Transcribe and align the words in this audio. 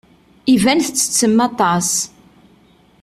Iban 0.53 0.79
ttettem 0.87 1.37
aṭas. 1.47 1.89